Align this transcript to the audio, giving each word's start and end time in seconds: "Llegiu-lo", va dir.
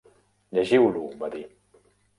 "Llegiu-lo", 0.59 1.05
va 1.23 1.31
dir. 1.37 1.47